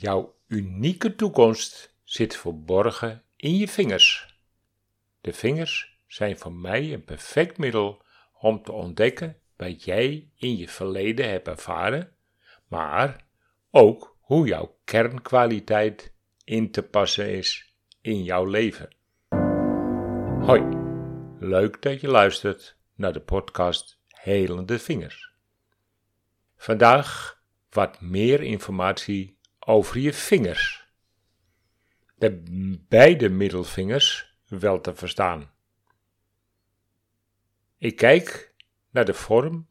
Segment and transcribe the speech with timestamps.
[0.00, 4.38] Jouw unieke toekomst zit verborgen in je vingers.
[5.20, 8.02] De vingers zijn voor mij een perfect middel
[8.38, 12.12] om te ontdekken wat jij in je verleden hebt ervaren,
[12.68, 13.24] maar
[13.70, 16.12] ook hoe jouw kernkwaliteit
[16.44, 18.94] in te passen is in jouw leven.
[20.40, 20.62] Hoi,
[21.38, 25.32] leuk dat je luistert naar de podcast Helende Vingers.
[26.56, 30.88] Vandaag wat meer informatie over je vingers.
[32.14, 32.42] De
[32.88, 35.50] beide middelvingers wel te verstaan.
[37.78, 38.54] Ik kijk
[38.90, 39.66] naar de vorm,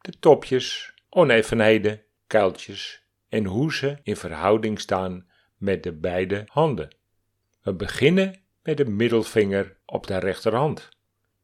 [0.00, 6.96] de topjes, onevenheden, kuiltjes en hoe ze in verhouding staan met de beide handen.
[7.62, 10.88] We beginnen met de middelvinger op de rechterhand.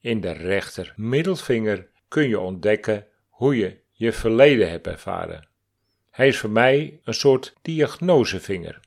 [0.00, 5.48] In de rechter middelvinger kun je ontdekken hoe je je verleden hebt ervaren.
[6.12, 8.80] Hij is voor mij een soort diagnosevinger.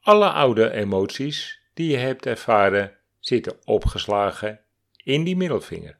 [0.00, 4.60] Alle oude emoties die je hebt ervaren zitten opgeslagen
[4.96, 5.98] in die middelvinger.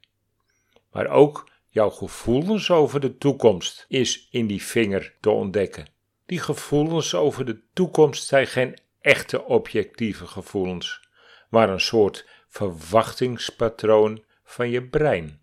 [0.91, 5.89] Maar ook jouw gevoelens over de toekomst is in die vinger te ontdekken.
[6.27, 11.09] Die gevoelens over de toekomst zijn geen echte objectieve gevoelens,
[11.51, 15.41] maar een soort verwachtingspatroon van je brein.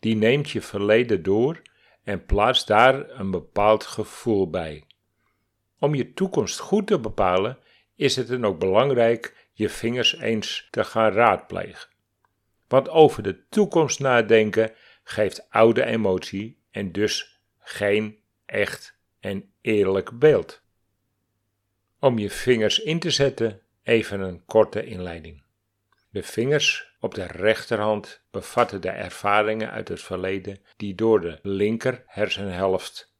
[0.00, 1.62] Die neemt je verleden door
[2.04, 4.86] en plaatst daar een bepaald gevoel bij.
[5.78, 7.58] Om je toekomst goed te bepalen,
[7.96, 11.90] is het dan ook belangrijk je vingers eens te gaan raadplegen.
[12.68, 14.72] Want over de toekomst nadenken
[15.04, 20.62] geeft oude emotie en dus geen echt en eerlijk beeld.
[21.98, 25.41] Om je vingers in te zetten, even een korte inleiding.
[26.12, 32.02] De vingers op de rechterhand bevatten de ervaringen uit het verleden die door de linker
[32.06, 33.14] hersenhelft,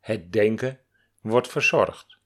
[0.00, 0.80] het denken,
[1.20, 2.18] wordt verzorgd.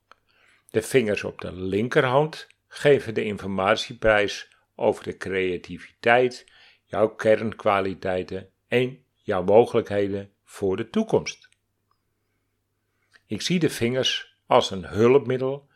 [0.70, 6.46] De vingers op de linkerhand geven de informatieprijs over de creativiteit,
[6.84, 11.48] jouw kernkwaliteiten en jouw mogelijkheden voor de toekomst.
[13.26, 15.68] Ik zie de vingers als een hulpmiddel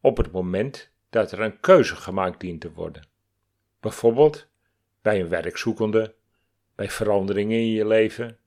[0.00, 3.16] op het moment dat er een keuze gemaakt dient te worden.
[3.80, 4.48] Bijvoorbeeld
[5.02, 6.14] bij een werkzoekende,
[6.74, 8.38] bij veranderingen in je leven.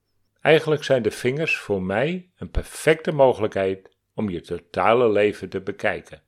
[0.42, 6.22] Eigenlijk zijn de vingers voor mij een perfecte mogelijkheid om je totale leven te bekijken.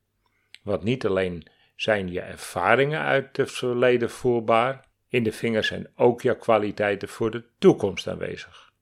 [0.63, 6.21] Want niet alleen zijn je ervaringen uit het verleden voelbaar, in de vingers zijn ook
[6.21, 8.73] jouw kwaliteiten voor de toekomst aanwezig.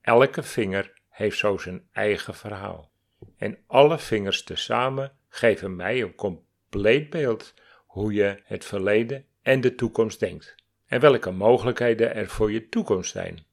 [0.00, 2.90] Elke vinger heeft zo zijn eigen verhaal.
[3.36, 7.54] En alle vingers tezamen geven mij een compleet beeld
[7.96, 10.54] hoe je het verleden en de toekomst denkt.
[10.86, 13.44] En welke mogelijkheden er voor je toekomst zijn.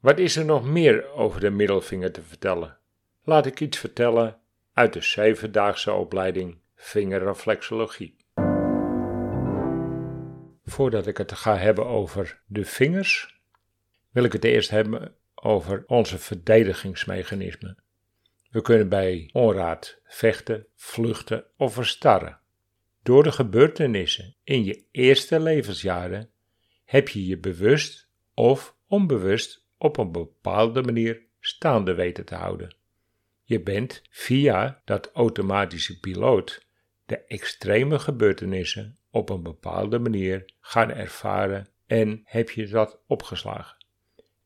[0.00, 2.78] Wat is er nog meer over de middelvinger te vertellen?
[3.24, 4.38] Laat ik iets vertellen
[4.72, 8.16] uit de zevendaagse opleiding vingerreflexologie.
[10.64, 13.40] Voordat ik het ga hebben over de vingers,
[14.10, 17.78] wil ik het eerst hebben over onze verdedigingsmechanismen.
[18.50, 22.44] We kunnen bij onraad vechten, vluchten of verstarren.
[23.06, 26.30] Door de gebeurtenissen in je eerste levensjaren
[26.84, 32.74] heb je je bewust of onbewust op een bepaalde manier staande weten te houden.
[33.42, 36.66] Je bent via dat automatische piloot
[37.04, 43.76] de extreme gebeurtenissen op een bepaalde manier gaan ervaren en heb je dat opgeslagen.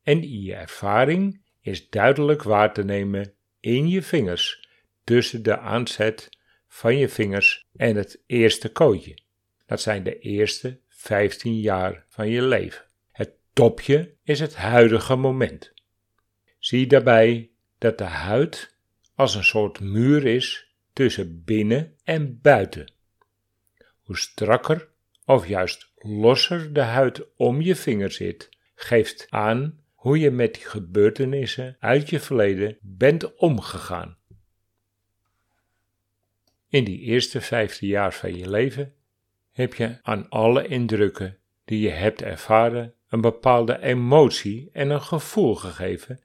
[0.03, 4.69] En je ervaring is duidelijk waar te nemen in je vingers
[5.05, 6.39] tussen de aanzet
[6.73, 9.19] van je vingers en het eerste kootje.
[9.67, 12.85] Dat zijn de eerste 15 jaar van je leven.
[13.13, 15.73] Het topje is het huidige moment.
[16.59, 18.77] Zie daarbij dat de huid
[19.15, 22.93] als een soort muur is tussen binnen en buiten.
[24.01, 24.89] Hoe strakker
[25.25, 30.65] of juist losser de huid om je vinger zit, geeft aan hoe je met die
[30.65, 34.19] gebeurtenissen uit je verleden bent omgegaan.
[36.71, 38.95] In die eerste vijfde jaar van je leven
[39.53, 45.55] heb je aan alle indrukken die je hebt ervaren een bepaalde emotie en een gevoel
[45.55, 46.21] gegeven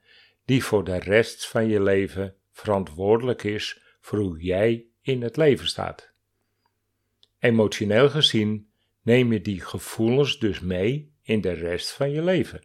[0.45, 5.67] die voor de rest van je leven verantwoordelijk is voor hoe jij in het leven
[5.67, 6.11] staat.
[7.39, 8.69] Emotioneel gezien
[9.01, 12.63] neem je die gevoelens dus mee in de rest van je leven.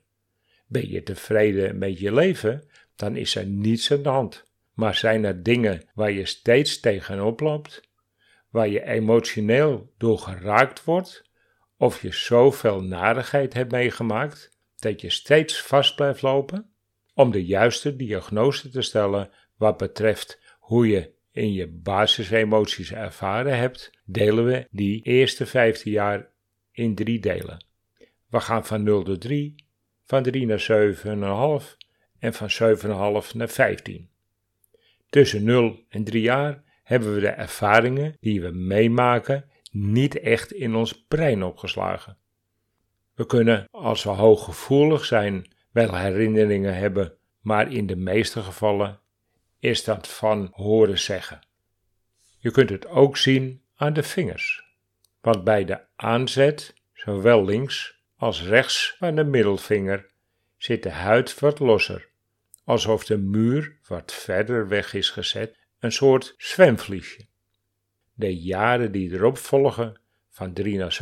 [0.66, 4.49] Ben je tevreden met je leven, dan is er niets aan de hand.
[4.80, 7.80] Maar zijn er dingen waar je steeds tegenop loopt,
[8.50, 11.30] waar je emotioneel door geraakt wordt,
[11.76, 16.70] of je zoveel narigheid hebt meegemaakt dat je steeds vast blijft lopen?
[17.14, 23.90] Om de juiste diagnose te stellen wat betreft hoe je in je basisemoties ervaren hebt,
[24.04, 26.28] delen we die eerste 15 jaar
[26.72, 27.64] in drie delen.
[28.28, 29.54] We gaan van 0 tot 3,
[30.04, 30.66] van 3 naar
[31.62, 31.76] 7,5
[32.18, 32.50] en van
[33.22, 34.09] 7,5 naar 15.
[35.10, 40.74] Tussen 0 en 3 jaar hebben we de ervaringen die we meemaken niet echt in
[40.74, 42.18] ons brein opgeslagen.
[43.14, 49.00] We kunnen, als we hooggevoelig zijn, wel herinneringen hebben, maar in de meeste gevallen
[49.58, 51.40] is dat van horen zeggen.
[52.38, 54.64] Je kunt het ook zien aan de vingers,
[55.20, 60.10] want bij de aanzet, zowel links als rechts van de middelvinger,
[60.56, 62.09] zit de huid wat losser,
[62.64, 67.26] alsof de muur wat verder weg is gezet, een soort zwemvliesje.
[68.14, 70.98] De jaren die erop volgen, van 3 naar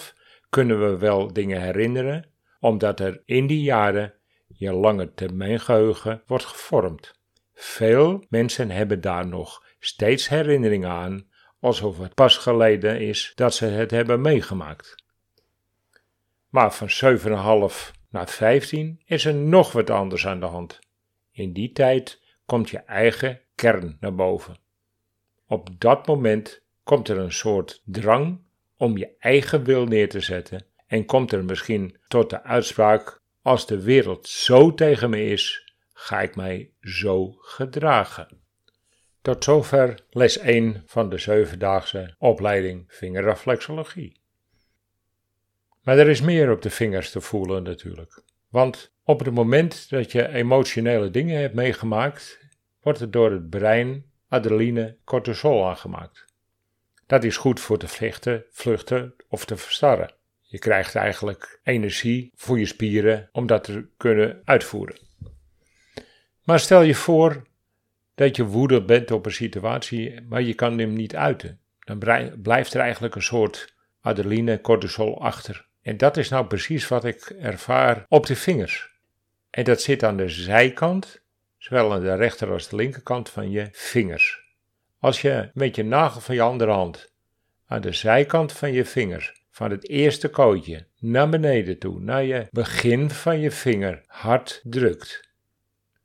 [0.00, 0.14] 7,5,
[0.48, 2.30] kunnen we wel dingen herinneren,
[2.60, 4.14] omdat er in die jaren
[4.46, 7.20] je lange termijn geheugen wordt gevormd.
[7.54, 11.26] Veel mensen hebben daar nog steeds herinneringen aan,
[11.60, 14.94] alsof het pas geleden is dat ze het hebben meegemaakt.
[16.48, 20.78] Maar van 7,5 naar 15 is er nog wat anders aan de hand.
[21.38, 24.58] In die tijd komt je eigen kern naar boven.
[25.46, 28.40] Op dat moment komt er een soort drang
[28.76, 33.66] om je eigen wil neer te zetten en komt er misschien tot de uitspraak: als
[33.66, 38.40] de wereld zo tegen me is, ga ik mij zo gedragen.
[39.22, 44.20] Tot zover les 1 van de zevendaagse opleiding vingerreflexologie.
[45.82, 48.22] Maar er is meer op de vingers te voelen natuurlijk.
[48.48, 52.38] Want op het moment dat je emotionele dingen hebt meegemaakt,
[52.80, 56.24] wordt er door het brein adrenaline, cortisol aangemaakt.
[57.06, 60.14] Dat is goed voor te vechten, vluchten of te verstarren.
[60.40, 64.98] Je krijgt eigenlijk energie voor je spieren om dat te kunnen uitvoeren.
[66.44, 67.46] Maar stel je voor
[68.14, 71.60] dat je woedend bent op een situatie, maar je kan hem niet uiten.
[71.78, 71.98] Dan
[72.42, 75.67] blijft er eigenlijk een soort adrenaline, cortisol achter.
[75.88, 78.90] En dat is nou precies wat ik ervaar op de vingers.
[79.50, 81.22] En dat zit aan de zijkant,
[81.58, 84.40] zowel aan de rechter als de linkerkant van je vingers.
[84.98, 87.12] Als je met je nagel van je andere hand
[87.66, 92.46] aan de zijkant van je vingers, van het eerste kootje naar beneden toe, naar je
[92.50, 95.30] begin van je vinger, hard drukt,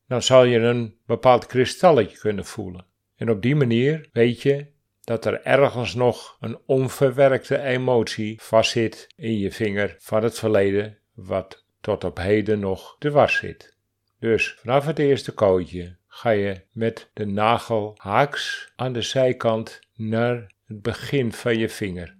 [0.07, 2.85] dan zal je een bepaald kristalletje kunnen voelen.
[3.15, 4.72] En op die manier weet je
[5.03, 11.65] dat er ergens nog een onverwerkte emotie vastzit in je vinger van het verleden, wat
[11.81, 13.77] tot op heden nog dwars zit.
[14.19, 20.51] Dus vanaf het eerste kootje ga je met de nagel haaks aan de zijkant naar
[20.65, 22.15] het begin van je vinger.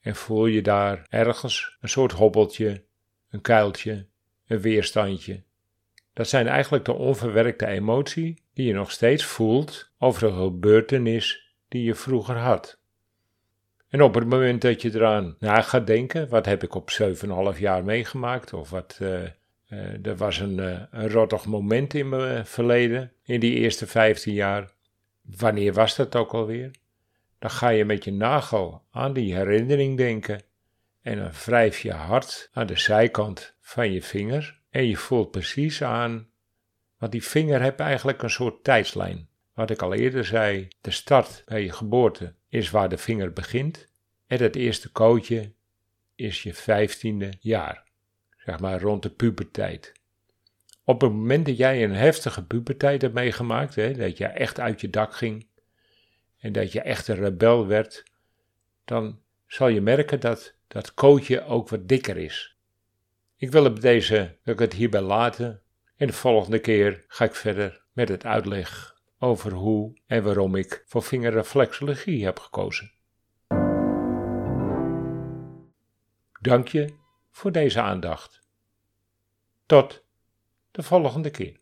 [0.00, 2.84] En voel je daar ergens een soort hobbeltje,
[3.30, 4.06] een kuiltje,
[4.46, 5.42] een weerstandje.
[6.12, 11.82] Dat zijn eigenlijk de onverwerkte emotie die je nog steeds voelt over een gebeurtenis die
[11.82, 12.78] je vroeger had.
[13.88, 16.90] En op het moment dat je eraan na gaat denken, wat heb ik op
[17.54, 19.22] 7,5 jaar meegemaakt, of wat, uh,
[19.68, 24.32] uh, er was een, uh, een rottig moment in mijn verleden, in die eerste 15
[24.32, 24.70] jaar.
[25.22, 26.70] Wanneer was dat ook alweer?
[27.38, 30.40] Dan ga je met je nagel aan die herinnering denken
[31.06, 35.82] en dan wrijf je hard aan de zijkant van je vinger en je voelt precies
[35.82, 36.28] aan,
[36.98, 39.28] want die vinger heeft eigenlijk een soort tijdslijn.
[39.56, 43.88] Wat ik al eerder zei, de start bij je geboorte is waar de vinger begint
[44.26, 45.52] en het eerste kootje
[46.14, 47.84] is je vijftiende jaar,
[48.36, 49.92] zeg maar rond de puberteit.
[50.84, 54.80] Op het moment dat jij een heftige puberteit hebt meegemaakt, hè, dat je echt uit
[54.80, 55.46] je dak ging,
[56.38, 58.04] en dat je echt een rebel werd,
[58.84, 62.56] dan zal je merken dat dat kootje ook wat dikker is.
[63.36, 65.62] Ik wil op deze, dat ik het hierbij laten
[65.96, 70.82] en de volgende keer ga ik verder met het uitleg over hoe en waarom ik
[70.86, 72.92] voor vingerreflexologie heb gekozen.
[76.40, 76.94] Dank je
[77.30, 78.40] voor deze aandacht.
[79.66, 80.04] Tot
[80.70, 81.60] de volgende keer.